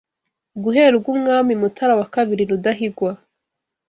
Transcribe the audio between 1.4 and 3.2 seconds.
Mutara wa kabiri Rudahigwa